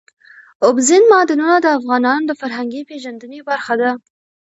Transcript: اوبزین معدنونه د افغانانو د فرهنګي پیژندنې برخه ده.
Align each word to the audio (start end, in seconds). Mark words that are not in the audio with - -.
اوبزین 0.65 1.03
معدنونه 1.11 1.57
د 1.61 1.67
افغانانو 1.77 2.27
د 2.29 2.31
فرهنګي 2.41 2.81
پیژندنې 2.89 3.39
برخه 3.49 3.73
ده. 3.81 3.91